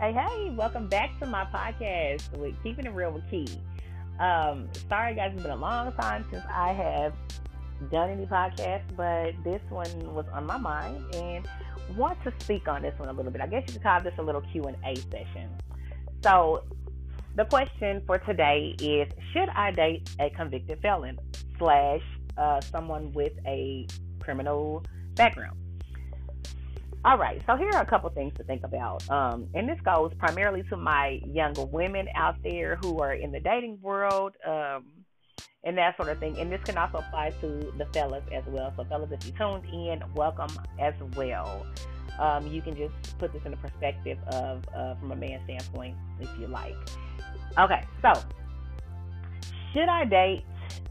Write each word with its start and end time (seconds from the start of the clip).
Hey, 0.00 0.12
hey, 0.12 0.50
welcome 0.50 0.86
back 0.86 1.18
to 1.18 1.26
my 1.26 1.44
podcast 1.46 2.30
with 2.38 2.54
Keeping 2.62 2.86
It 2.86 2.92
Real 2.92 3.10
with 3.10 3.28
Kee. 3.28 3.48
Um, 4.20 4.68
sorry, 4.88 5.16
guys, 5.16 5.32
it's 5.34 5.42
been 5.42 5.50
a 5.50 5.56
long 5.56 5.92
time 5.94 6.24
since 6.30 6.44
I 6.48 6.72
have 6.72 7.14
done 7.90 8.10
any 8.10 8.24
podcasts, 8.24 8.94
but 8.96 9.32
this 9.42 9.60
one 9.70 10.14
was 10.14 10.24
on 10.32 10.46
my 10.46 10.56
mind 10.56 11.02
and 11.16 11.48
want 11.96 12.22
to 12.22 12.32
speak 12.38 12.68
on 12.68 12.82
this 12.82 12.96
one 12.96 13.08
a 13.08 13.12
little 13.12 13.32
bit. 13.32 13.40
I 13.40 13.48
guess 13.48 13.64
you 13.66 13.72
could 13.72 13.82
call 13.82 14.00
this 14.00 14.14
a 14.18 14.22
little 14.22 14.40
Q&A 14.40 14.94
session. 15.10 15.50
So, 16.22 16.62
the 17.34 17.46
question 17.46 18.00
for 18.06 18.18
today 18.18 18.76
is, 18.80 19.12
should 19.32 19.48
I 19.48 19.72
date 19.72 20.08
a 20.20 20.30
convicted 20.30 20.80
felon 20.80 21.18
slash 21.58 22.02
uh, 22.36 22.60
someone 22.60 23.10
with 23.14 23.32
a 23.48 23.88
criminal 24.20 24.84
background? 25.16 25.58
All 27.04 27.16
right, 27.16 27.40
so 27.46 27.54
here 27.56 27.70
are 27.74 27.82
a 27.82 27.86
couple 27.86 28.10
things 28.10 28.32
to 28.38 28.44
think 28.44 28.64
about. 28.64 29.08
Um, 29.08 29.46
and 29.54 29.68
this 29.68 29.78
goes 29.84 30.12
primarily 30.18 30.64
to 30.64 30.76
my 30.76 31.20
younger 31.24 31.64
women 31.64 32.08
out 32.16 32.34
there 32.42 32.76
who 32.82 33.00
are 33.00 33.12
in 33.12 33.30
the 33.30 33.38
dating 33.38 33.78
world 33.80 34.34
um, 34.44 34.86
and 35.62 35.78
that 35.78 35.96
sort 35.96 36.08
of 36.08 36.18
thing. 36.18 36.36
And 36.38 36.50
this 36.50 36.60
can 36.64 36.76
also 36.76 36.98
apply 36.98 37.30
to 37.40 37.72
the 37.78 37.86
fellas 37.92 38.24
as 38.34 38.42
well. 38.48 38.72
So, 38.76 38.84
fellas, 38.84 39.10
if 39.12 39.24
you 39.24 39.32
tuned 39.38 39.64
in, 39.66 40.02
welcome 40.14 40.50
as 40.80 40.94
well. 41.14 41.64
Um, 42.18 42.48
you 42.48 42.60
can 42.60 42.74
just 42.74 43.16
put 43.18 43.32
this 43.32 43.42
in 43.44 43.52
the 43.52 43.58
perspective 43.58 44.18
of 44.32 44.64
uh, 44.74 44.96
from 44.96 45.12
a 45.12 45.16
man's 45.16 45.44
standpoint 45.44 45.96
if 46.18 46.28
you 46.40 46.48
like. 46.48 46.74
Okay, 47.56 47.84
so 48.02 48.12
should 49.72 49.88
I 49.88 50.04
date 50.04 50.44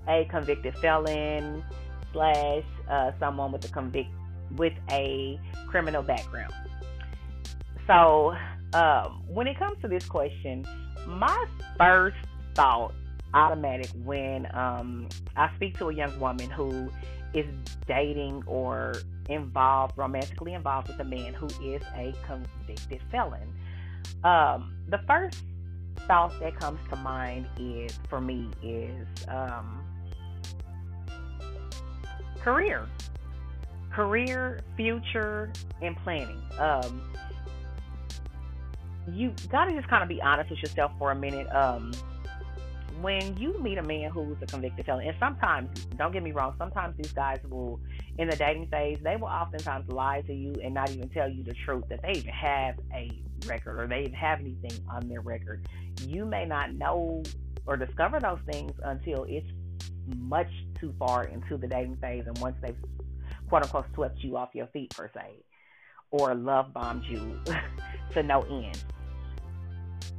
a 0.07 0.25
convicted 0.31 0.77
felon 0.77 1.65
slash 2.13 2.63
uh, 2.89 3.11
someone 3.19 3.51
with 3.51 3.65
a 3.65 3.69
convict 3.69 4.09
with 4.55 4.73
a 4.89 5.39
criminal 5.67 6.03
background. 6.03 6.53
So, 7.85 8.35
um, 8.73 9.23
when 9.27 9.47
it 9.47 9.57
comes 9.57 9.81
to 9.81 9.87
this 9.87 10.05
question, 10.05 10.65
my 11.07 11.45
first 11.77 12.17
thought, 12.53 12.93
automatic, 13.33 13.89
when 14.03 14.47
um, 14.55 15.07
I 15.35 15.53
speak 15.55 15.77
to 15.77 15.89
a 15.89 15.93
young 15.93 16.17
woman 16.19 16.49
who 16.49 16.89
is 17.33 17.45
dating 17.87 18.43
or 18.45 18.95
involved, 19.29 19.97
romantically 19.97 20.53
involved 20.53 20.89
with 20.89 20.99
a 20.99 21.03
man 21.03 21.33
who 21.33 21.47
is 21.63 21.81
a 21.95 22.13
convicted 22.25 23.01
felon, 23.11 23.53
um, 24.23 24.75
the 24.89 24.99
first 25.07 25.43
thought 26.07 26.37
that 26.39 26.59
comes 26.59 26.79
to 26.89 26.95
mind 26.97 27.47
is, 27.59 27.97
for 28.09 28.21
me, 28.21 28.49
is 28.63 29.07
um, 29.27 29.83
career 32.41 32.87
career, 33.97 34.59
future, 34.75 35.51
and 35.81 35.97
planning. 36.03 36.39
Um, 36.59 37.01
you 39.11 39.33
gotta 39.49 39.73
just 39.73 39.87
kind 39.87 40.03
of 40.03 40.09
be 40.09 40.21
honest 40.21 40.51
with 40.51 40.59
yourself 40.59 40.91
for 40.99 41.09
a 41.09 41.15
minute. 41.15 41.47
Um, 41.47 41.91
when 43.01 43.35
you 43.37 43.59
meet 43.59 43.79
a 43.79 43.81
man 43.81 44.11
who's 44.11 44.37
a 44.43 44.45
convicted 44.45 44.85
felon, 44.85 45.07
and 45.07 45.15
sometimes, 45.19 45.85
don't 45.97 46.13
get 46.13 46.21
me 46.21 46.31
wrong, 46.31 46.53
sometimes 46.59 46.95
these 46.95 47.11
guys 47.11 47.39
will, 47.49 47.79
in 48.19 48.29
the 48.29 48.35
dating 48.35 48.67
phase, 48.67 48.99
they 49.03 49.15
will 49.15 49.29
oftentimes 49.29 49.91
lie 49.91 50.21
to 50.27 50.33
you 50.33 50.53
and 50.63 50.75
not 50.75 50.91
even 50.91 51.09
tell 51.09 51.27
you 51.27 51.43
the 51.43 51.55
truth 51.65 51.83
that 51.89 51.99
they 52.03 52.19
even 52.19 52.31
have 52.31 52.75
a 52.93 53.09
record 53.47 53.79
or 53.79 53.87
they 53.87 54.01
even 54.01 54.13
have 54.13 54.39
anything 54.39 54.79
on 54.91 55.07
their 55.07 55.21
record. 55.21 55.67
You 56.05 56.23
may 56.23 56.45
not 56.45 56.75
know 56.75 57.23
or 57.65 57.77
discover 57.77 58.19
those 58.19 58.39
things 58.51 58.73
until 58.83 59.23
it's 59.23 59.47
much 60.17 60.51
too 60.79 60.93
far 60.99 61.23
into 61.23 61.57
the 61.57 61.67
dating 61.67 61.97
phase 61.97 62.25
and 62.27 62.37
once 62.37 62.55
they've 62.61 62.77
quote 63.49 63.63
unquote 63.63 63.85
swept 63.93 64.19
you 64.23 64.37
off 64.37 64.49
your 64.53 64.67
feet 64.67 64.95
per 64.95 65.09
se, 65.13 65.43
or 66.11 66.35
love 66.35 66.73
bombed 66.73 67.03
you 67.05 67.39
to 68.13 68.23
no 68.23 68.41
end. 68.43 68.83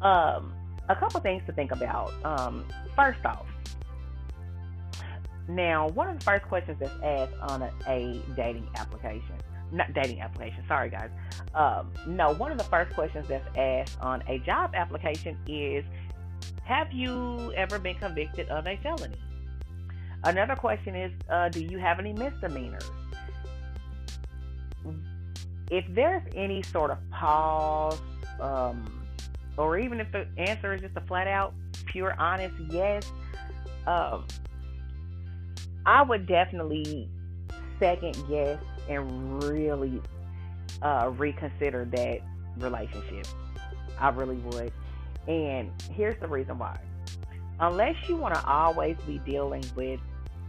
Um, 0.03 0.53
a 0.89 0.97
couple 0.97 1.21
things 1.21 1.43
to 1.47 1.53
think 1.53 1.73
about. 1.73 2.13
Um, 2.25 2.65
first 2.97 3.25
off, 3.25 3.47
now 5.49 5.89
one 5.89 6.09
of 6.09 6.19
the 6.19 6.25
first 6.25 6.45
questions 6.45 6.79
that's 6.81 7.03
asked 7.03 7.35
on 7.41 7.63
a, 7.63 7.73
a 7.87 8.23
dating 8.37 8.69
application, 8.77 9.35
not 9.73 9.93
dating 9.95 10.21
application, 10.21 10.63
sorry 10.69 10.91
guys. 10.91 11.11
Um, 11.55 11.93
no, 12.07 12.35
one 12.35 12.53
of 12.53 12.59
the 12.59 12.65
first 12.65 12.95
questions 12.95 13.27
that's 13.29 13.49
asked 13.57 13.99
on 14.01 14.23
a 14.29 14.39
job 14.41 14.73
application 14.75 15.39
is, 15.47 15.85
have 16.65 16.93
you 16.93 17.53
ever 17.55 17.79
been 17.79 17.97
convicted 17.97 18.49
of 18.49 18.67
a 18.67 18.77
felony? 18.83 19.17
Another 20.25 20.57
question 20.57 20.95
is, 20.95 21.13
uh, 21.31 21.49
do 21.49 21.63
you 21.63 21.79
have 21.79 21.99
any 21.99 22.13
misdemeanors? 22.13 22.91
If 25.71 25.85
there's 25.95 26.23
any 26.35 26.63
sort 26.63 26.91
of 26.91 26.99
pause, 27.11 28.01
um, 28.41 29.05
or 29.57 29.79
even 29.79 30.01
if 30.01 30.11
the 30.13 30.27
answer 30.37 30.75
is 30.75 30.81
just 30.81 30.97
a 30.97 31.01
flat 31.03 31.27
out, 31.27 31.55
pure, 31.87 32.15
honest 32.19 32.55
yes, 32.71 33.11
um, 33.87 34.27
I 35.85 36.03
would 36.03 36.27
definitely 36.27 37.09
second 37.79 38.17
guess 38.29 38.59
and 38.89 39.43
really 39.43 40.01
uh, 40.83 41.13
reconsider 41.17 41.85
that 41.87 42.21
relationship. 42.59 43.27
I 43.99 44.11
really 44.11 44.37
would. 44.37 44.73
And 45.27 45.71
here's 45.93 46.19
the 46.21 46.29
reason 46.29 46.59
why. 46.59 46.79
Unless 47.61 47.97
you 48.09 48.17
want 48.17 48.35
to 48.35 48.47
always 48.47 48.97
be 49.07 49.19
dealing 49.19 49.65
with 49.75 50.01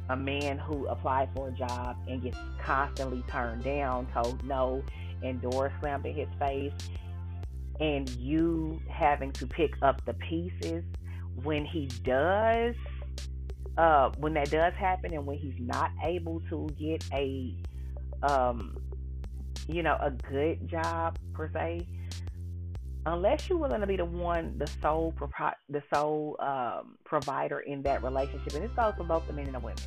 a 0.09 0.15
man 0.15 0.57
who 0.57 0.87
applies 0.87 1.27
for 1.35 1.49
a 1.49 1.51
job 1.51 1.97
and 2.07 2.21
gets 2.21 2.37
constantly 2.61 3.23
turned 3.29 3.63
down, 3.63 4.07
told 4.13 4.43
no, 4.43 4.83
and 5.23 5.41
doors 5.41 5.71
slammed 5.79 6.05
in 6.05 6.15
his 6.15 6.27
face, 6.39 6.73
and 7.79 8.09
you 8.11 8.79
having 8.89 9.31
to 9.33 9.47
pick 9.47 9.73
up 9.81 10.03
the 10.05 10.13
pieces 10.13 10.83
when 11.43 11.65
he 11.65 11.87
does, 12.03 12.75
uh, 13.77 14.11
when 14.17 14.33
that 14.33 14.49
does 14.49 14.73
happen, 14.73 15.13
and 15.13 15.25
when 15.25 15.37
he's 15.37 15.59
not 15.59 15.91
able 16.03 16.41
to 16.49 16.67
get 16.77 17.03
a, 17.13 17.55
um, 18.23 18.75
you 19.67 19.83
know, 19.83 19.97
a 20.01 20.11
good 20.11 20.67
job 20.67 21.17
per 21.33 21.49
se, 21.53 21.85
unless 23.05 23.47
you're 23.47 23.57
willing 23.57 23.81
to 23.81 23.87
be 23.87 23.95
the 23.95 24.05
one, 24.05 24.57
the 24.57 24.67
sole, 24.81 25.13
the 25.69 25.81
sole 25.93 26.35
um, 26.39 26.97
provider 27.05 27.59
in 27.59 27.81
that 27.83 28.03
relationship, 28.03 28.53
and 28.53 28.63
this 28.63 28.71
goes 28.75 28.93
for 28.97 29.03
both 29.03 29.25
the 29.27 29.33
men 29.33 29.45
and 29.45 29.55
the 29.55 29.59
women. 29.59 29.83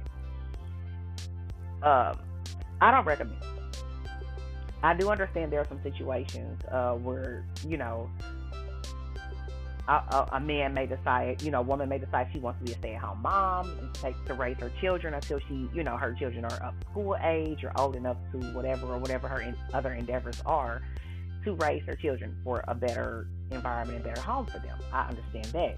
Um, 1.82 2.19
I 2.81 2.91
don't 2.91 3.04
recommend. 3.04 3.37
I 4.82 4.94
do 4.94 5.10
understand 5.10 5.53
there 5.53 5.60
are 5.60 5.69
some 5.69 5.82
situations 5.82 6.60
uh, 6.70 6.94
where 6.94 7.44
you 7.66 7.76
know 7.76 8.10
a, 9.88 9.93
a, 9.93 10.28
a, 10.32 10.41
man 10.41 10.75
may 10.75 10.87
decide, 10.87 11.43
you 11.43 11.50
know, 11.50 11.60
a 11.60 11.62
woman 11.62 11.88
may 11.88 11.98
decide 11.98 12.28
she 12.32 12.38
wants 12.38 12.60
to 12.60 12.65
be 12.66 12.72
a 12.72 12.78
stay-at-home 12.78 13.21
mom 13.22 13.69
and 13.78 13.92
take 13.94 14.15
to 14.26 14.34
raise 14.34 14.56
her 14.59 14.71
children 14.81 15.15
until 15.15 15.41
she, 15.48 15.69
you 15.75 15.82
know, 15.82 15.97
her 15.97 16.15
children 16.15 16.44
are 16.44 16.62
of 16.62 16.75
school 16.91 17.16
age 17.22 17.65
or 17.65 17.72
old 17.76 17.97
enough 17.97 18.16
to 18.31 18.38
whatever 18.53 18.87
or 18.87 18.98
whatever 18.98 19.28
her 19.28 19.41
in, 19.41 19.56
other 19.75 19.92
endeavors 19.92 20.41
are 20.47 20.82
to 21.44 21.54
raise 21.54 21.82
her 21.84 21.97
children 21.97 22.37
for 22.44 22.62
a 22.69 22.75
better 22.75 23.26
environment 23.50 23.97
and 23.97 24.04
better 24.04 24.21
home 24.21 24.47
for 24.47 24.60
them. 24.60 24.78
I 24.92 25.09
understand 25.09 25.47
that. 25.47 25.76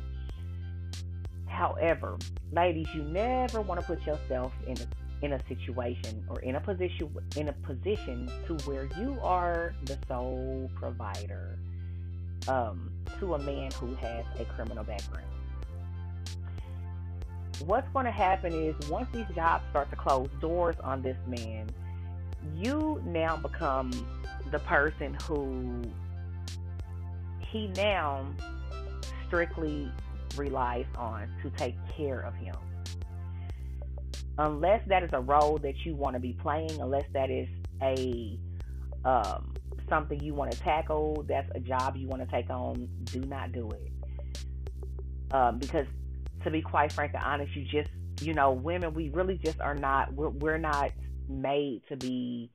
However, 1.47 2.19
ladies, 2.53 2.89
you 2.95 3.05
never 3.05 3.63
want 3.63 3.81
to 3.81 3.87
put 3.87 4.05
yourself 4.05 4.53
in 4.67 4.77
a 4.77 4.87
in 5.23 5.33
a 5.33 5.47
situation 5.49 6.25
or 6.29 6.41
in 6.41 6.57
a 6.57 6.61
position 6.61 7.11
in 7.37 7.49
a 7.49 7.53
position 7.53 8.31
to 8.47 8.55
where 8.69 8.89
you 8.99 9.19
are 9.23 9.75
the 9.85 9.99
sole 10.09 10.71
provider 10.75 11.59
um, 12.49 12.91
to 13.19 13.35
a 13.35 13.39
man 13.39 13.71
who 13.73 13.95
has 13.95 14.25
a 14.39 14.45
criminal 14.45 14.85
background. 14.85 15.27
What's 17.65 17.89
going 17.93 18.05
to 18.05 18.11
happen 18.11 18.53
is 18.53 18.75
once 18.89 19.09
these 19.13 19.27
jobs 19.35 19.65
start 19.71 19.89
to 19.91 19.97
close 19.97 20.29
doors 20.41 20.77
on 20.83 21.03
this 21.03 21.17
man, 21.27 21.71
you 22.55 23.01
now 23.07 23.37
become 23.37 23.91
the 24.51 24.59
person 24.61 25.17
who 25.27 25.83
he 27.51 27.69
now 27.69 28.27
strictly 29.27 29.91
relies 30.37 30.87
on 30.99 31.33
to 31.43 31.51
take 31.51 31.77
care 31.97 32.21
of 32.21 32.35
him 32.35 32.57
unless 34.39 34.81
that 34.89 35.03
is 35.03 35.11
a 35.13 35.21
role 35.21 35.59
that 35.59 35.75
you 35.85 35.95
want 35.95 36.15
to 36.15 36.21
be 36.21 36.33
playing, 36.33 36.81
unless 36.81 37.05
that 37.13 37.31
is 37.31 37.49
a 37.83 38.39
um, 39.05 39.55
something 39.89 40.21
you 40.21 40.35
want 40.35 40.51
to 40.51 40.59
tackle, 40.61 41.25
that's 41.29 41.51
a 41.55 41.61
job 41.61 41.97
you 41.97 42.09
want 42.09 42.23
to 42.23 42.35
take 42.35 42.51
on, 42.51 42.89
do 43.05 43.21
not 43.21 43.53
do 43.53 43.71
it. 43.71 43.93
Um, 45.31 45.59
because 45.59 45.87
to 46.43 46.51
be 46.51 46.63
quite 46.63 46.93
frank 46.93 47.13
and 47.15 47.23
honest, 47.23 47.55
you 47.55 47.65
just, 47.65 47.91
you 48.21 48.35
know, 48.35 48.53
women, 48.53 48.95
we 48.95 49.11
really 49.11 49.37
just 49.37 49.61
are 49.61 49.75
not, 49.75 50.13
we're, 50.15 50.31
we're 50.31 50.59
not 50.59 50.93
made 51.29 51.83
to 51.89 51.97
be 51.97 52.51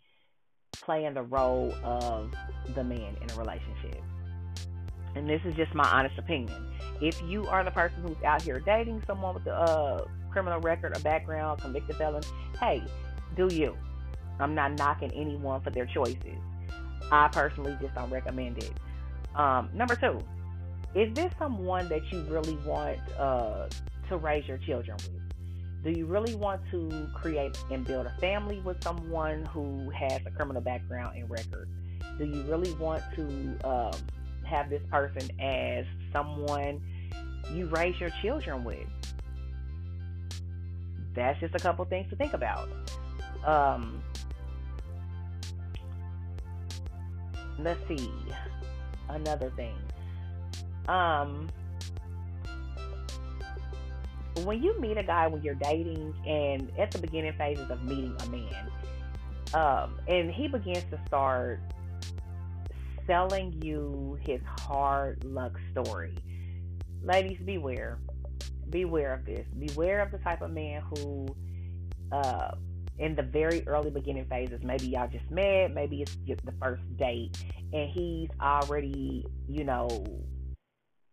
playing 0.81 1.13
the 1.13 1.21
role 1.21 1.73
of 1.83 2.33
the 2.75 2.83
man 2.83 3.15
in 3.21 3.29
a 3.31 3.35
relationship. 3.35 4.01
And 5.15 5.29
this 5.29 5.41
is 5.45 5.55
just 5.55 5.73
my 5.73 5.87
honest 5.89 6.17
opinion. 6.17 6.71
If 7.01 7.21
you 7.23 7.47
are 7.47 7.63
the 7.63 7.71
person 7.71 8.01
who's 8.01 8.21
out 8.23 8.41
here 8.41 8.59
dating 8.59 9.03
someone 9.07 9.33
with 9.33 9.43
the 9.43 9.53
uh, 9.53 10.05
criminal 10.31 10.59
record 10.61 10.95
or 10.95 10.99
background, 11.01 11.61
convicted 11.61 11.95
felon, 11.97 12.23
hey, 12.59 12.83
do 13.35 13.47
you. 13.53 13.75
I'm 14.39 14.55
not 14.55 14.77
knocking 14.77 15.11
anyone 15.11 15.61
for 15.61 15.69
their 15.69 15.85
choices. 15.85 16.37
I 17.11 17.27
personally 17.29 17.77
just 17.81 17.95
don't 17.95 18.09
recommend 18.09 18.57
it. 18.59 18.71
Um, 19.35 19.69
number 19.73 19.95
two, 19.95 20.19
is 20.95 21.13
this 21.13 21.31
someone 21.37 21.87
that 21.89 22.11
you 22.11 22.21
really 22.23 22.55
want 22.65 22.99
uh, 23.17 23.67
to 24.09 24.17
raise 24.17 24.47
your 24.47 24.57
children 24.59 24.97
with? 25.03 25.19
Do 25.83 25.91
you 25.91 26.05
really 26.05 26.35
want 26.35 26.61
to 26.71 27.07
create 27.13 27.57
and 27.71 27.85
build 27.85 28.05
a 28.05 28.13
family 28.19 28.59
with 28.59 28.83
someone 28.83 29.45
who 29.45 29.89
has 29.91 30.19
a 30.25 30.31
criminal 30.31 30.61
background 30.61 31.15
and 31.15 31.29
record? 31.29 31.69
Do 32.17 32.25
you 32.25 32.41
really 32.43 32.73
want 32.73 33.01
to 33.15 33.57
um, 33.63 33.93
have 34.45 34.69
this 34.69 34.81
person 34.91 35.29
as 35.39 35.85
someone 36.11 36.81
you 37.53 37.67
raise 37.67 37.99
your 37.99 38.09
children 38.21 38.63
with? 38.63 38.87
That's 41.19 41.39
just 41.39 41.55
a 41.55 41.59
couple 41.59 41.85
things 41.85 42.09
to 42.09 42.15
think 42.15 42.33
about. 42.33 42.69
Um, 43.45 44.01
let's 47.59 47.79
see. 47.87 48.11
Another 49.09 49.51
thing. 49.55 49.75
Um, 50.87 51.49
when 54.45 54.63
you 54.63 54.79
meet 54.79 54.97
a 54.97 55.03
guy 55.03 55.27
when 55.27 55.41
you're 55.43 55.55
dating 55.55 56.13
and 56.25 56.71
at 56.77 56.91
the 56.91 56.99
beginning 56.99 57.33
phases 57.33 57.69
of 57.69 57.83
meeting 57.83 58.15
a 58.23 58.29
man, 58.29 58.71
um, 59.53 59.99
and 60.07 60.31
he 60.31 60.47
begins 60.47 60.83
to 60.91 60.99
start 61.07 61.59
selling 63.07 63.59
you 63.63 64.17
his 64.21 64.39
hard 64.45 65.23
luck 65.23 65.53
story, 65.71 66.15
ladies, 67.03 67.39
beware. 67.45 67.99
Beware 68.69 69.13
of 69.13 69.25
this. 69.25 69.47
Beware 69.57 70.01
of 70.01 70.11
the 70.11 70.19
type 70.19 70.41
of 70.41 70.51
man 70.51 70.81
who, 70.81 71.27
uh, 72.11 72.51
in 72.97 73.15
the 73.15 73.23
very 73.23 73.65
early 73.67 73.89
beginning 73.89 74.25
phases, 74.25 74.61
maybe 74.63 74.87
y'all 74.87 75.07
just 75.07 75.29
met, 75.31 75.73
maybe 75.73 76.01
it's 76.01 76.15
just 76.27 76.45
the 76.45 76.53
first 76.61 76.83
date, 76.97 77.37
and 77.73 77.89
he's 77.89 78.29
already, 78.41 79.25
you 79.47 79.63
know, 79.63 79.87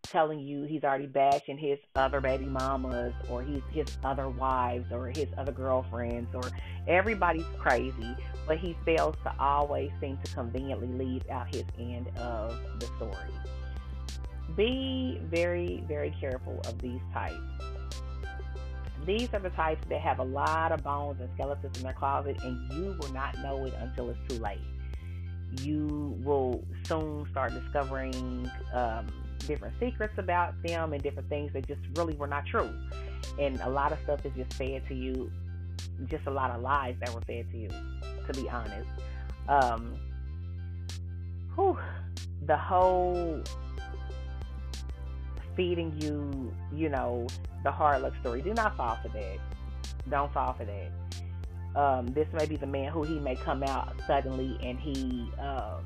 telling 0.02 0.38
you 0.40 0.64
he's 0.64 0.84
already 0.84 1.06
bashing 1.06 1.58
his 1.58 1.78
other 1.94 2.20
baby 2.20 2.46
mamas 2.46 3.12
or 3.28 3.42
he's 3.42 3.62
his 3.72 3.86
other 4.04 4.28
wives 4.28 4.90
or 4.92 5.08
his 5.08 5.26
other 5.36 5.52
girlfriends 5.52 6.32
or 6.34 6.42
everybody's 6.86 7.44
crazy, 7.58 8.14
but 8.46 8.58
he 8.58 8.76
fails 8.84 9.16
to 9.24 9.32
always 9.38 9.90
seem 10.00 10.18
to 10.24 10.32
conveniently 10.32 10.86
leave 10.86 11.22
out 11.30 11.52
his 11.54 11.64
end 11.78 12.08
of 12.18 12.56
the 12.78 12.86
story. 12.96 13.32
Be 14.54 15.20
very, 15.24 15.82
very 15.88 16.14
careful 16.20 16.60
of 16.66 16.78
these 16.80 17.00
types. 17.12 17.34
These 19.04 19.32
are 19.34 19.38
the 19.38 19.50
types 19.50 19.84
that 19.88 20.00
have 20.00 20.18
a 20.18 20.24
lot 20.24 20.72
of 20.72 20.82
bones 20.82 21.20
and 21.20 21.28
skeletons 21.34 21.76
in 21.76 21.82
their 21.82 21.92
closet, 21.92 22.36
and 22.42 22.72
you 22.72 22.96
will 23.00 23.12
not 23.12 23.38
know 23.38 23.64
it 23.64 23.74
until 23.80 24.10
it's 24.10 24.18
too 24.28 24.40
late. 24.40 24.58
You 25.62 26.16
will 26.24 26.64
soon 26.86 27.26
start 27.30 27.52
discovering 27.54 28.50
um, 28.72 29.06
different 29.46 29.74
secrets 29.78 30.14
about 30.18 30.60
them 30.62 30.92
and 30.92 31.02
different 31.02 31.28
things 31.28 31.52
that 31.52 31.66
just 31.68 31.80
really 31.94 32.14
were 32.14 32.26
not 32.26 32.46
true. 32.46 32.68
And 33.38 33.60
a 33.60 33.68
lot 33.68 33.92
of 33.92 33.98
stuff 34.04 34.24
is 34.24 34.32
just 34.36 34.54
fed 34.54 34.82
to 34.88 34.94
you, 34.94 35.30
just 36.06 36.26
a 36.26 36.30
lot 36.30 36.50
of 36.50 36.62
lies 36.62 36.96
that 37.00 37.14
were 37.14 37.20
fed 37.22 37.46
to 37.52 37.58
you, 37.58 37.68
to 37.68 38.40
be 38.40 38.48
honest. 38.48 38.88
Um, 39.48 39.94
whew, 41.54 41.78
the 42.46 42.56
whole 42.56 43.42
feeding 45.56 45.94
you, 46.00 46.52
you 46.72 46.88
know, 46.88 47.26
the 47.64 47.70
hard 47.70 48.02
luck 48.02 48.14
story. 48.20 48.42
Do 48.42 48.54
not 48.54 48.76
fall 48.76 48.98
for 49.02 49.08
that. 49.08 49.38
Don't 50.10 50.32
fall 50.32 50.52
for 50.52 50.64
that. 50.64 51.80
Um, 51.80 52.06
this 52.08 52.28
may 52.32 52.46
be 52.46 52.56
the 52.56 52.66
man 52.66 52.90
who 52.92 53.02
he 53.02 53.18
may 53.18 53.36
come 53.36 53.62
out 53.62 53.94
suddenly 54.06 54.58
and 54.62 54.78
he, 54.78 55.30
um, 55.40 55.84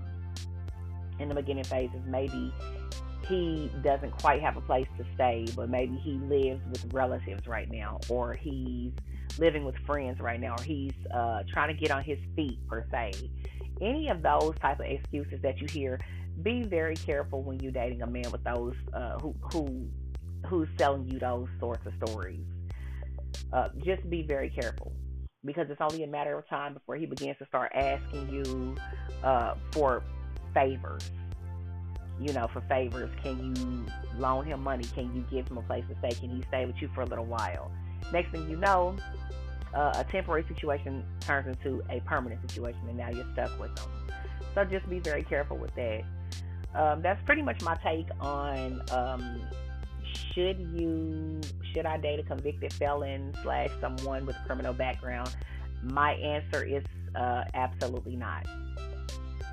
in 1.19 1.29
the 1.29 1.35
beginning 1.35 1.65
phases, 1.65 2.01
maybe 2.07 2.53
he 3.29 3.71
doesn't 3.83 4.11
quite 4.11 4.41
have 4.41 4.57
a 4.57 4.61
place 4.61 4.87
to 4.99 5.05
stay, 5.15 5.47
but 5.55 5.69
maybe 5.69 5.97
he 5.97 6.13
lives 6.13 6.61
with 6.71 6.93
relatives 6.93 7.47
right 7.47 7.71
now, 7.71 7.99
or 8.09 8.35
he's 8.35 8.93
living 9.39 9.65
with 9.65 9.77
friends 9.87 10.21
right 10.21 10.41
now, 10.41 10.57
or 10.59 10.63
he's 10.63 10.93
uh, 11.15 11.43
trying 11.53 11.75
to 11.75 11.81
get 11.81 11.91
on 11.91 12.03
his 12.03 12.19
feet 12.35 12.59
per 12.69 12.85
se. 12.91 13.13
Any 13.81 14.09
of 14.09 14.23
those 14.23 14.55
type 14.61 14.81
of 14.81 14.87
excuses 14.87 15.41
that 15.43 15.59
you 15.61 15.67
hear, 15.69 16.01
be 16.43 16.63
very 16.63 16.97
careful 16.97 17.43
when 17.43 17.59
you're 17.61 17.73
dating 17.73 18.03
a 18.03 18.07
man 18.07 18.31
with 18.31 18.45
those 18.45 18.75
uh, 18.93 19.19
who 19.19 19.35
who 19.53 19.89
who's 20.47 20.69
selling 20.79 21.09
you 21.09 21.19
those 21.19 21.49
sorts 21.59 21.87
of 21.87 21.93
stories. 22.07 22.45
Uh, 23.53 23.69
just 23.85 24.09
be 24.09 24.23
very 24.23 24.51
careful 24.51 24.93
because 25.45 25.69
it's 25.71 25.81
only 25.81 26.05
a 26.05 26.07
matter 26.07 26.37
of 26.37 26.49
time 26.49 26.75
before 26.75 26.97
he 26.97 27.07
begins 27.07 27.37
to 27.39 27.47
start 27.47 27.71
asking 27.75 28.29
you 28.29 28.77
uh, 29.23 29.55
for 29.73 30.03
favors 30.53 31.11
you 32.21 32.33
know, 32.35 32.49
for 32.53 32.61
favors? 32.63 33.11
Can 33.23 33.57
you 33.57 33.87
loan 34.19 34.45
him 34.45 34.63
money? 34.63 34.85
Can 34.95 35.15
you 35.15 35.25
give 35.31 35.49
him 35.49 35.59
a 35.59 35.63
place 35.63 35.85
to 35.89 35.97
stay? 35.99 36.21
Can 36.21 36.37
he 36.37 36.43
stay 36.49 36.67
with 36.67 36.77
you 36.81 36.91
for 36.95 37.01
a 37.01 37.07
little 37.07 37.25
while? 37.25 37.71
Next 38.13 38.31
thing 38.31 38.49
you 38.49 38.57
know, 38.57 38.97
uh, 39.75 39.93
a 39.95 40.05
temporary 40.05 40.45
situation 40.47 41.05
turns 41.21 41.49
into 41.49 41.83
a 41.89 42.01
permanent 42.01 42.41
situation, 42.49 42.81
and 42.89 42.99
now 42.99 43.11
you're 43.11 43.27
stuck 43.33 43.59
with 43.59 43.75
them. 43.77 43.89
So 44.55 44.65
just 44.65 44.89
be 44.91 44.99
very 44.99 45.23
careful 45.23 45.57
with 45.57 45.75
that. 45.77 46.03
Um, 46.75 47.03
that's 47.03 47.21
pretty 47.25 47.43
much 47.43 47.63
my 47.63 47.77
take 47.83 48.07
on 48.21 48.81
um, 48.93 49.43
should 50.33 50.59
you 50.73 51.41
should 51.73 51.87
I 51.87 51.97
date 51.99 52.21
a 52.21 52.23
convicted 52.23 52.73
felon 52.73 53.35
slash 53.43 53.71
someone 53.81 54.27
with 54.27 54.37
a 54.37 54.47
criminal 54.47 54.73
background? 54.73 55.35
My 55.83 56.13
answer 56.13 56.65
is 56.65 56.85
uh, 57.15 57.45
absolutely 57.55 58.17
not. 58.17 58.47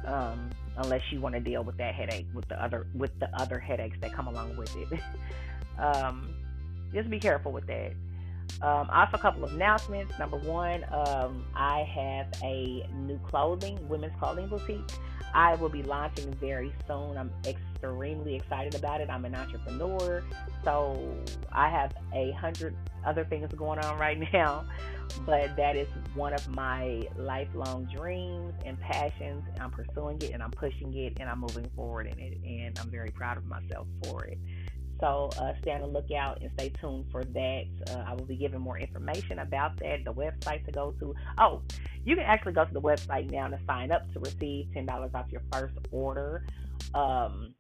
Um, 0.06 0.50
unless 0.78 1.02
you 1.12 1.20
want 1.20 1.36
to 1.36 1.42
deal 1.42 1.64
with 1.64 1.78
that 1.78 1.96
headache 1.96 2.28
with 2.34 2.48
the 2.48 2.62
other 2.64 2.88
with 2.94 3.18
the 3.20 3.30
other 3.36 3.60
headaches 3.60 3.98
that 4.02 4.14
come 4.14 4.28
along 4.28 4.56
with 4.56 4.74
it. 4.76 5.00
um, 5.80 6.34
just 6.94 7.10
be 7.10 7.20
careful 7.20 7.52
with 7.52 7.68
that. 7.68 7.94
Um, 8.62 8.90
also, 8.92 9.18
a 9.18 9.20
couple 9.20 9.44
of 9.44 9.54
announcements. 9.54 10.18
Number 10.18 10.38
one, 10.38 10.86
um, 10.92 11.46
I 11.56 11.82
have 11.84 12.28
a 12.44 12.88
new 12.94 13.20
clothing, 13.20 13.80
women's 13.88 14.18
clothing 14.20 14.48
boutique. 14.48 14.90
I 15.34 15.56
will 15.56 15.70
be 15.70 15.84
launching 15.84 16.34
very 16.36 16.74
soon. 16.88 17.18
I'm 17.18 17.32
extremely 17.46 18.36
excited 18.36 18.76
about 18.76 19.02
it. 19.02 19.10
I'm 19.10 19.26
an 19.26 19.36
entrepreneur, 19.36 20.24
so 20.64 21.16
I 21.52 21.70
have 21.70 21.94
a 22.14 22.32
hundred 22.32 22.76
other 23.06 23.26
things 23.26 23.52
going 23.54 23.80
on 23.80 23.98
right 24.00 24.18
now 24.34 24.66
but 25.26 25.56
that 25.56 25.76
is 25.76 25.88
one 26.14 26.34
of 26.34 26.48
my 26.50 27.08
lifelong 27.18 27.86
dreams 27.86 28.54
and 28.66 28.80
passions. 28.80 29.44
I'm 29.60 29.72
pursuing 29.72 30.22
it 30.22 30.32
and 30.32 30.44
I'm 30.44 30.52
pushing 30.52 30.94
it 30.94 31.18
and 31.20 31.30
I'm 31.30 31.40
moving 31.40 31.70
forward 31.76 32.08
in 32.08 32.20
it, 32.20 32.38
and 32.44 32.78
I'm 32.80 32.90
very 32.90 33.12
proud 33.12 33.38
of 33.38 33.46
myself 33.46 33.88
for 34.04 34.26
it. 34.26 34.38
So 35.00 35.30
uh, 35.40 35.54
stay 35.62 35.72
on 35.72 35.82
the 35.82 35.88
lookout 35.88 36.42
and 36.42 36.52
stay 36.54 36.70
tuned 36.70 37.06
for 37.12 37.24
that. 37.24 37.66
Uh, 37.90 38.04
I 38.08 38.14
will 38.14 38.26
be 38.26 38.36
giving 38.36 38.60
more 38.60 38.80
information 38.80 39.40
about 39.40 39.78
that, 39.80 40.04
the 40.06 40.14
website 40.14 40.66
to 40.66 40.72
go 40.72 40.94
to. 41.00 41.14
Oh, 41.38 41.62
you 42.06 42.16
can 42.16 42.26
actually 42.26 42.54
go 42.54 42.66
to 42.66 42.74
the 42.74 42.82
website 42.82 43.32
now 43.32 43.48
to 43.48 43.60
sign 43.68 43.92
up 43.92 44.12
to 44.14 44.20
receive 44.20 44.68
$10 44.76 45.16
off 45.16 45.26
your 45.32 45.42
first 45.52 45.76
order 45.92 46.46
um, 46.94 47.54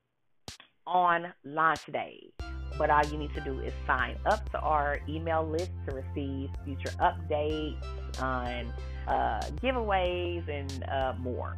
on 0.86 1.34
launch 1.44 1.86
day. 1.91 2.32
But 2.77 2.89
all 2.89 3.06
you 3.06 3.17
need 3.17 3.34
to 3.34 3.41
do 3.41 3.60
is 3.60 3.74
sign 3.86 4.17
up 4.25 4.50
to 4.51 4.60
our 4.60 5.00
email 5.10 5.48
list 5.48 5.72
to 5.88 5.96
receive 5.96 6.50
future 6.63 6.91
updates 7.00 7.82
on 8.22 8.74
uh, 9.08 9.41
giveaways 9.62 10.48
and 10.48 10.84
uh, 10.89 11.13
more. 11.20 11.58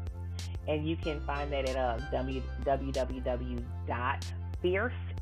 And 0.67 0.88
you 0.88 0.95
can 0.95 1.19
find 1.21 1.51
that 1.51 1.69
at 1.69 1.75
uh, 1.75 1.98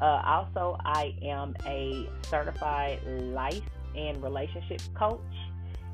Uh, 0.02 0.22
also, 0.26 0.78
I 0.84 1.16
am 1.22 1.56
a 1.68 2.10
certified 2.24 3.00
life 3.06 3.62
and 3.96 4.22
relationship 4.24 4.82
coach. 4.94 5.22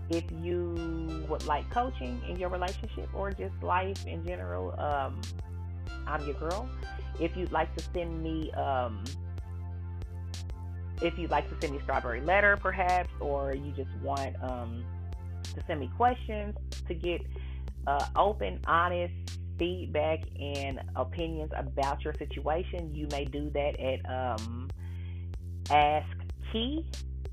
If 0.09 0.23
you 0.41 1.25
would 1.29 1.45
like 1.45 1.69
coaching 1.69 2.21
in 2.29 2.37
your 2.37 2.49
relationship 2.49 3.09
or 3.13 3.31
just 3.31 3.61
life 3.61 4.05
in 4.05 4.25
general, 4.25 4.79
um, 4.79 5.19
I'm 6.05 6.25
your 6.25 6.35
girl. 6.35 6.69
If 7.19 7.35
you'd 7.35 7.51
like 7.51 7.75
to 7.75 7.83
send 7.93 8.23
me 8.23 8.51
um, 8.53 9.03
if 11.01 11.17
you'd 11.17 11.31
like 11.31 11.49
to 11.49 11.55
send 11.61 11.73
me 11.73 11.79
strawberry 11.83 12.21
letter 12.21 12.57
perhaps 12.57 13.09
or 13.19 13.53
you 13.53 13.71
just 13.71 13.91
want 14.01 14.35
um, 14.41 14.83
to 15.43 15.63
send 15.67 15.79
me 15.79 15.89
questions 15.95 16.55
to 16.87 16.93
get 16.93 17.21
uh, 17.85 18.05
open 18.15 18.59
honest 18.65 19.13
feedback 19.59 20.19
and 20.39 20.79
opinions 20.95 21.51
about 21.55 22.03
your 22.03 22.13
situation 22.13 22.93
you 22.93 23.07
may 23.11 23.25
do 23.25 23.49
that 23.51 23.79
at 23.79 23.99
um, 24.09 24.69
ask 25.69 26.07
key 26.51 26.85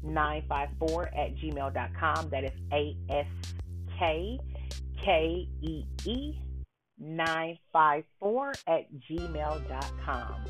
954 0.05 1.11
at 1.15 1.37
gmail.com. 1.37 2.31
That 2.31 2.45
is 2.45 2.53
A 2.73 2.97
S 3.09 3.27
K 3.99 4.39
K 5.03 5.49
E 5.63 5.85
E 6.05 6.39
954 6.99 8.53
at 8.67 8.87
gmail.com. 9.11 10.45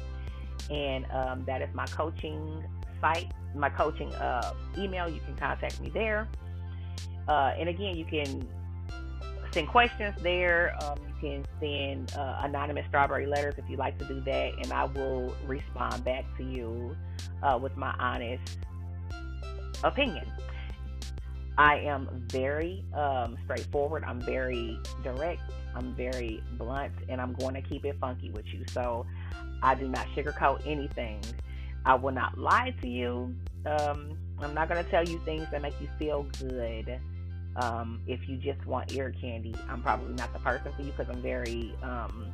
And 0.71 1.07
um, 1.11 1.45
that 1.47 1.63
is 1.63 1.69
my 1.75 1.87
coaching 1.87 2.65
site, 3.01 3.33
my 3.55 3.69
coaching 3.71 4.13
uh, 4.15 4.55
email. 4.79 5.09
You 5.09 5.21
can 5.21 5.37
contact 5.37 5.81
me 5.81 5.91
there. 5.91 6.29
Uh, 7.29 7.55
and 7.59 7.69
again, 7.69 7.97
you 7.97 8.05
can 8.05 8.47
send 9.53 9.69
questions 9.69 10.15
there. 10.23 10.77
Um, 10.83 10.99
you 11.07 11.15
can 11.21 11.47
send 11.61 12.15
uh, 12.17 12.41
anonymous 12.43 12.87
strawberry 12.89 13.27
letters 13.27 13.55
if 13.57 13.69
you 13.69 13.77
like 13.77 13.99
to 13.99 14.05
do 14.07 14.21
that, 14.23 14.53
and 14.61 14.73
I 14.73 14.85
will 14.85 15.35
respond 15.47 16.05
back 16.05 16.25
to 16.39 16.45
you 16.45 16.97
uh, 17.43 17.59
with 17.61 17.77
my 17.77 17.95
honest 17.99 18.59
opinion. 19.85 20.26
I 21.57 21.76
am 21.79 22.09
very 22.31 22.85
um, 22.95 23.37
straightforward. 23.45 24.03
I'm 24.05 24.21
very 24.21 24.79
direct. 25.05 25.43
I'm 25.76 25.95
very 25.95 26.43
blunt, 26.59 26.93
and 27.09 27.21
I'm 27.21 27.33
going 27.35 27.55
to 27.55 27.62
keep 27.62 27.85
it 27.85 27.97
funky 28.00 28.31
with 28.31 28.47
you. 28.53 28.64
So 28.73 29.07
I 29.62 29.75
do 29.75 29.87
not 29.87 30.07
sugarcoat 30.17 30.67
anything. 30.67 31.21
I 31.85 31.95
will 31.95 32.12
not 32.12 32.38
lie 32.38 32.75
to 32.81 32.88
you. 32.88 33.35
Um, 33.67 34.19
I'm 34.41 34.55
not 34.55 34.69
going 34.69 34.85
to 34.85 34.91
tell 34.91 35.05
you 35.05 35.21
things 35.25 35.47
that 35.53 35.62
make 35.62 35.81
you 35.81 35.88
feel 35.99 36.26
good. 36.41 36.99
Um, 37.57 38.00
if 38.09 38.29
you 38.29 38.37
just 38.37 38.67
want 38.67 38.93
ear 38.93 39.14
candy, 39.21 39.55
I'm 39.69 39.81
probably 39.81 40.14
not 40.14 40.33
the 40.33 40.41
person 40.41 40.73
for 40.73 40.83
you 40.83 40.93
because 40.97 41.09
I'm 41.09 41.23
very 41.23 41.73
um, 41.83 42.33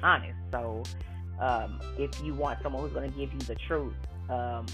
honest. 0.00 0.38
So 0.52 0.84
um, 1.40 1.80
if 1.98 2.10
you 2.22 2.34
want 2.34 2.62
someone 2.62 2.82
who's 2.82 2.92
going 2.92 3.10
to 3.10 3.18
give 3.18 3.32
you 3.32 3.40
the 3.40 3.56
truth 3.56 3.94
um, 4.28 4.66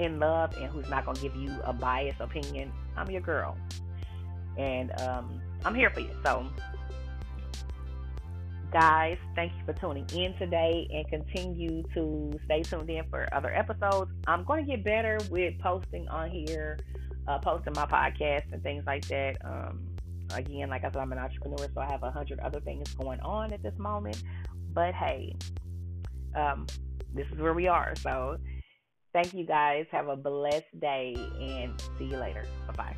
in 0.00 0.18
love 0.18 0.56
and 0.56 0.66
who's 0.70 0.88
not 0.88 1.04
going 1.04 1.16
to 1.16 1.22
give 1.22 1.36
you 1.36 1.54
a 1.64 1.72
biased 1.72 2.20
opinion, 2.20 2.72
I'm 2.96 3.10
your 3.10 3.20
girl. 3.20 3.56
And 4.56 4.98
um, 5.00 5.40
I'm 5.64 5.74
here 5.74 5.90
for 5.90 6.00
you. 6.00 6.10
So 6.24 6.46
guys, 8.72 9.18
thank 9.34 9.52
you 9.52 9.64
for 9.66 9.72
tuning 9.72 10.06
in 10.14 10.32
today 10.38 10.88
and 10.92 11.06
continue 11.08 11.82
to 11.94 12.32
stay 12.46 12.62
tuned 12.62 12.88
in 12.88 13.04
for 13.10 13.28
other 13.32 13.52
episodes. 13.54 14.10
I'm 14.26 14.44
going 14.44 14.64
to 14.64 14.70
get 14.70 14.84
better 14.84 15.18
with 15.30 15.58
posting 15.58 16.08
on 16.08 16.30
here, 16.30 16.78
uh, 17.28 17.38
posting 17.38 17.74
my 17.74 17.86
podcast 17.86 18.52
and 18.52 18.62
things 18.62 18.84
like 18.86 19.06
that. 19.08 19.36
Um, 19.44 19.86
again, 20.32 20.70
like 20.70 20.84
I 20.84 20.88
said, 20.88 20.96
I'm 20.96 21.12
an 21.12 21.18
entrepreneur, 21.18 21.68
so 21.74 21.80
I 21.80 21.90
have 21.90 22.02
a 22.02 22.10
hundred 22.10 22.40
other 22.40 22.60
things 22.60 22.92
going 22.94 23.20
on 23.20 23.52
at 23.52 23.62
this 23.62 23.76
moment. 23.78 24.22
But 24.72 24.94
hey, 24.94 25.36
um, 26.34 26.66
this 27.12 27.26
is 27.32 27.38
where 27.38 27.54
we 27.54 27.66
are. 27.66 27.94
So 27.96 28.38
thank 29.12 29.34
you 29.34 29.44
guys. 29.44 29.86
Have 29.90 30.08
a 30.08 30.16
blessed 30.16 30.78
day 30.78 31.14
and 31.40 31.80
see 31.98 32.04
you 32.06 32.16
later. 32.16 32.44
Bye 32.66 32.74
bye. 32.74 32.96